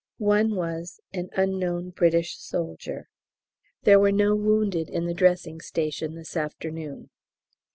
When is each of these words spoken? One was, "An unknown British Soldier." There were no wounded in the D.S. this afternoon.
One 0.17 0.55
was, 0.55 0.99
"An 1.13 1.29
unknown 1.33 1.91
British 1.91 2.35
Soldier." 2.39 3.07
There 3.83 3.99
were 3.99 4.11
no 4.11 4.33
wounded 4.35 4.89
in 4.89 5.05
the 5.05 5.13
D.S. 5.13 5.47
this 5.75 6.35
afternoon. 6.35 7.11